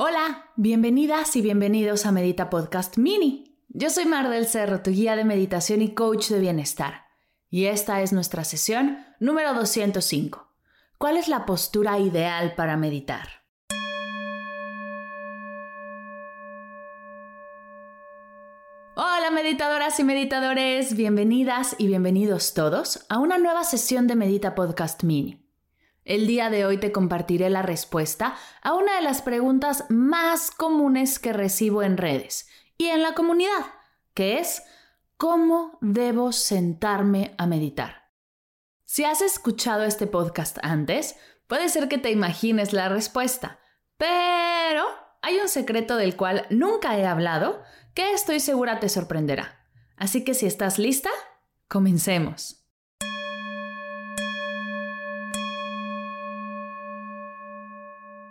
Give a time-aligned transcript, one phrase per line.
[0.00, 3.58] Hola, bienvenidas y bienvenidos a Medita Podcast Mini.
[3.68, 7.06] Yo soy Mar del Cerro, tu guía de meditación y coach de bienestar.
[7.50, 10.54] Y esta es nuestra sesión número 205.
[10.98, 13.26] ¿Cuál es la postura ideal para meditar?
[18.94, 25.02] Hola meditadoras y meditadores, bienvenidas y bienvenidos todos a una nueva sesión de Medita Podcast
[25.02, 25.47] Mini.
[26.08, 31.18] El día de hoy te compartiré la respuesta a una de las preguntas más comunes
[31.18, 33.66] que recibo en redes y en la comunidad,
[34.14, 34.62] que es
[35.18, 38.08] ¿cómo debo sentarme a meditar?
[38.86, 41.14] Si has escuchado este podcast antes,
[41.46, 43.58] puede ser que te imagines la respuesta,
[43.98, 44.86] pero
[45.20, 49.66] hay un secreto del cual nunca he hablado que estoy segura te sorprenderá.
[49.98, 51.10] Así que si estás lista,
[51.68, 52.57] comencemos.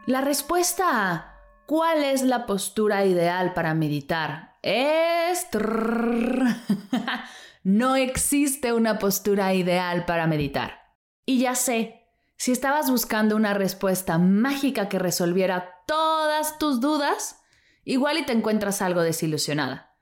[0.08, 4.56] La respuesta a ¿cuál es la postura ideal para meditar?
[4.62, 5.50] Es...
[7.64, 10.80] no existe una postura ideal para meditar.
[11.26, 12.06] Y ya sé,
[12.38, 17.42] si estabas buscando una respuesta mágica que resolviera todas tus dudas,
[17.84, 19.98] igual y te encuentras algo desilusionada.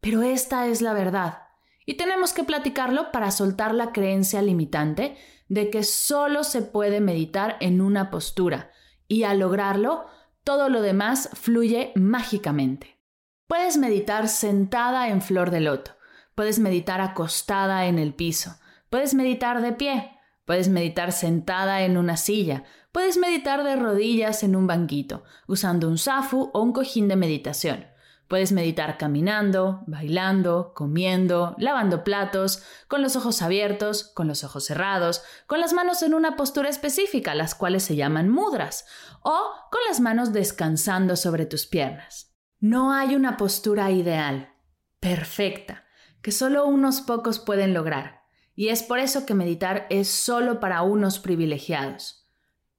[0.00, 1.44] Pero esta es la verdad.
[1.86, 7.56] Y tenemos que platicarlo para soltar la creencia limitante de que solo se puede meditar
[7.60, 8.72] en una postura
[9.08, 10.06] y al lograrlo,
[10.44, 12.98] todo lo demás fluye mágicamente.
[13.46, 15.92] Puedes meditar sentada en flor de loto,
[16.34, 18.56] puedes meditar acostada en el piso,
[18.90, 20.12] puedes meditar de pie,
[20.44, 25.98] puedes meditar sentada en una silla, puedes meditar de rodillas en un banquito, usando un
[25.98, 27.86] zafu o un cojín de meditación.
[28.28, 35.22] Puedes meditar caminando, bailando, comiendo, lavando platos, con los ojos abiertos, con los ojos cerrados,
[35.46, 38.86] con las manos en una postura específica, las cuales se llaman mudras,
[39.20, 42.34] o con las manos descansando sobre tus piernas.
[42.60, 44.54] No hay una postura ideal,
[45.00, 45.84] perfecta,
[46.22, 48.22] que solo unos pocos pueden lograr,
[48.54, 52.26] y es por eso que meditar es solo para unos privilegiados.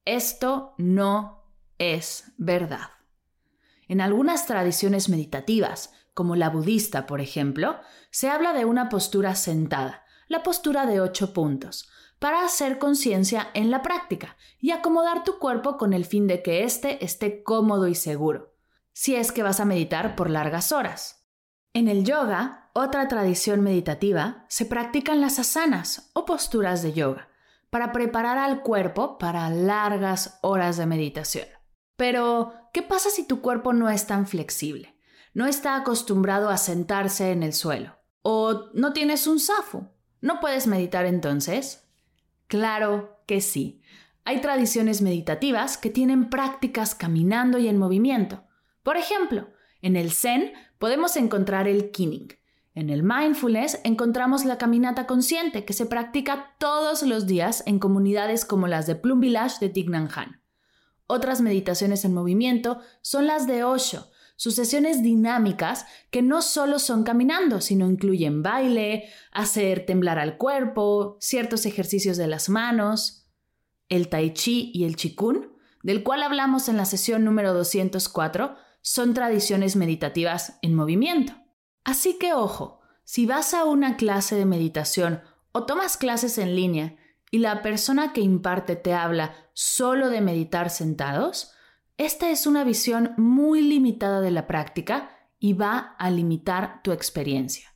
[0.04, 1.44] Esto no
[1.78, 2.90] es verdad.
[3.88, 7.78] En algunas tradiciones meditativas, como la budista, por ejemplo,
[8.10, 11.88] se habla de una postura sentada, la postura de ocho puntos,
[12.18, 16.64] para hacer conciencia en la práctica y acomodar tu cuerpo con el fin de que
[16.64, 18.54] éste esté cómodo y seguro,
[18.92, 21.26] si es que vas a meditar por largas horas.
[21.74, 27.28] En el yoga, otra tradición meditativa, se practican las asanas o posturas de yoga,
[27.68, 31.46] para preparar al cuerpo para largas horas de meditación.
[31.96, 34.96] Pero, ¿qué pasa si tu cuerpo no es tan flexible?
[35.34, 37.98] No está acostumbrado a sentarse en el suelo.
[38.22, 39.88] ¿O no tienes un zafu?
[40.20, 41.86] ¿No puedes meditar entonces?
[42.48, 43.80] Claro que sí.
[44.24, 48.44] Hay tradiciones meditativas que tienen prácticas caminando y en movimiento.
[48.82, 49.48] Por ejemplo,
[49.82, 52.28] en el Zen podemos encontrar el Kinning.
[52.74, 58.44] En el mindfulness encontramos la caminata consciente que se practica todos los días en comunidades
[58.44, 60.40] como las de Plum Village de Thich Nhat Hanh.
[61.06, 67.60] Otras meditaciones en movimiento son las de Osho, sucesiones dinámicas que no solo son caminando,
[67.60, 73.28] sino incluyen baile, hacer temblar al cuerpo, ciertos ejercicios de las manos.
[73.88, 79.14] El tai chi y el chikun, del cual hablamos en la sesión número 204, son
[79.14, 81.34] tradiciones meditativas en movimiento.
[81.84, 85.22] Así que ojo, si vas a una clase de meditación
[85.52, 86.96] o tomas clases en línea
[87.30, 91.52] y la persona que imparte te habla solo de meditar sentados,
[91.98, 97.74] esta es una visión muy limitada de la práctica y va a limitar tu experiencia.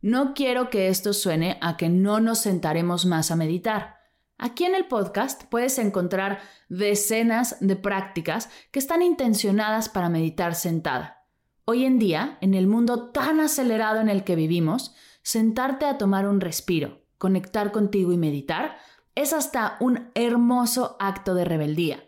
[0.00, 3.96] No quiero que esto suene a que no nos sentaremos más a meditar.
[4.36, 11.24] Aquí en el podcast puedes encontrar decenas de prácticas que están intencionadas para meditar sentada.
[11.64, 16.26] Hoy en día, en el mundo tan acelerado en el que vivimos, sentarte a tomar
[16.26, 18.78] un respiro, conectar contigo y meditar,
[19.14, 22.02] es hasta un hermoso acto de rebeldía.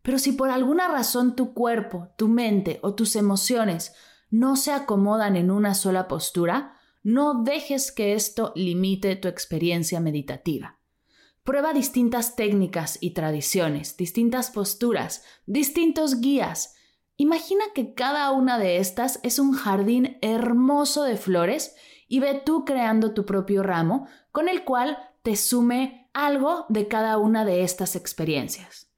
[0.00, 3.92] Pero si por alguna razón tu cuerpo, tu mente o tus emociones
[4.30, 10.78] no se acomodan en una sola postura, no dejes que esto limite tu experiencia meditativa.
[11.42, 16.74] Prueba distintas técnicas y tradiciones, distintas posturas, distintos guías.
[17.18, 21.76] Imagina que cada una de estas es un jardín hermoso de flores
[22.08, 27.18] y ve tú creando tu propio ramo con el cual te sume algo de cada
[27.18, 28.90] una de estas experiencias.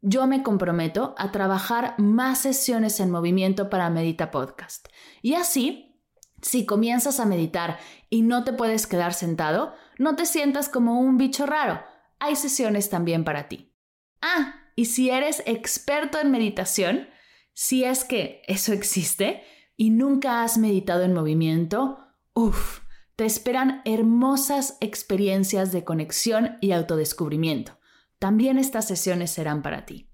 [0.00, 4.88] Yo me comprometo a trabajar más sesiones en movimiento para Medita Podcast.
[5.22, 6.00] Y así,
[6.40, 7.78] si comienzas a meditar
[8.10, 11.80] y no te puedes quedar sentado, no te sientas como un bicho raro.
[12.18, 13.72] Hay sesiones también para ti.
[14.20, 17.08] Ah, y si eres experto en meditación,
[17.54, 19.42] si es que eso existe
[19.76, 22.01] y nunca has meditado en movimiento,
[22.34, 22.80] uff,
[23.16, 27.78] te esperan hermosas experiencias de conexión y autodescubrimiento.
[28.18, 30.10] También estas sesiones serán para ti.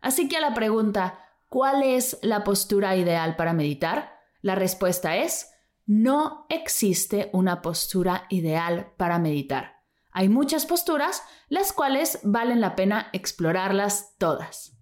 [0.00, 1.18] Así que a la pregunta,
[1.48, 4.12] ¿cuál es la postura ideal para meditar?
[4.42, 5.50] La respuesta es,
[5.86, 9.76] no existe una postura ideal para meditar.
[10.12, 14.78] Hay muchas posturas, las cuales valen la pena explorarlas todas.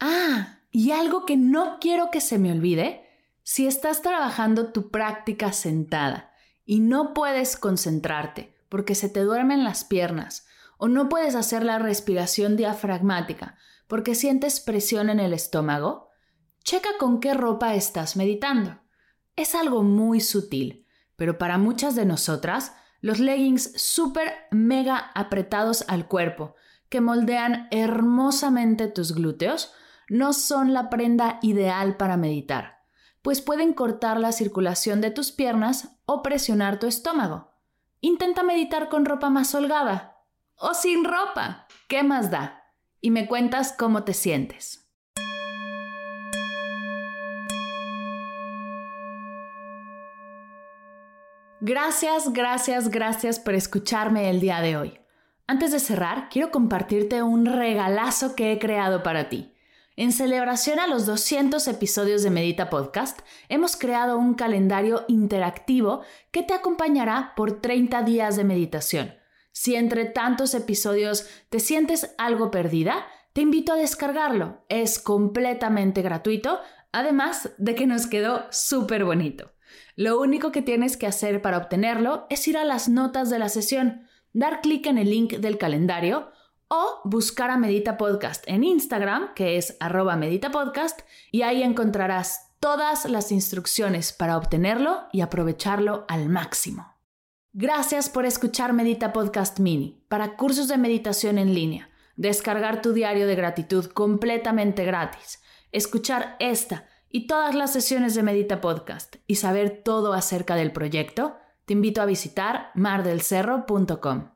[0.00, 3.05] Ah, y algo que no quiero que se me olvide,
[3.48, 6.32] si estás trabajando tu práctica sentada
[6.64, 10.48] y no puedes concentrarte porque se te duermen las piernas
[10.78, 13.56] o no puedes hacer la respiración diafragmática
[13.86, 16.08] porque sientes presión en el estómago,
[16.64, 18.80] checa con qué ropa estás meditando.
[19.36, 20.84] Es algo muy sutil,
[21.14, 26.56] pero para muchas de nosotras, los leggings súper mega apretados al cuerpo,
[26.88, 29.72] que moldean hermosamente tus glúteos,
[30.08, 32.75] no son la prenda ideal para meditar,
[33.26, 37.50] pues pueden cortar la circulación de tus piernas o presionar tu estómago.
[38.00, 40.22] Intenta meditar con ropa más holgada
[40.54, 41.66] o sin ropa.
[41.88, 42.62] ¿Qué más da?
[43.00, 44.88] Y me cuentas cómo te sientes.
[51.60, 55.00] Gracias, gracias, gracias por escucharme el día de hoy.
[55.48, 59.55] Antes de cerrar, quiero compartirte un regalazo que he creado para ti.
[59.98, 66.42] En celebración a los 200 episodios de Medita Podcast, hemos creado un calendario interactivo que
[66.42, 69.14] te acompañará por 30 días de meditación.
[69.52, 74.66] Si entre tantos episodios te sientes algo perdida, te invito a descargarlo.
[74.68, 76.60] Es completamente gratuito,
[76.92, 79.54] además de que nos quedó súper bonito.
[79.94, 83.48] Lo único que tienes que hacer para obtenerlo es ir a las notas de la
[83.48, 86.32] sesión, dar clic en el link del calendario
[86.68, 92.52] o buscar a Medita Podcast en Instagram, que es arroba Medita Podcast, y ahí encontrarás
[92.60, 96.94] todas las instrucciones para obtenerlo y aprovecharlo al máximo.
[97.52, 103.26] Gracias por escuchar Medita Podcast Mini para cursos de meditación en línea, descargar tu diario
[103.26, 105.40] de gratitud completamente gratis,
[105.72, 111.36] escuchar esta y todas las sesiones de Medita Podcast y saber todo acerca del proyecto,
[111.64, 114.35] te invito a visitar mardelcerro.com.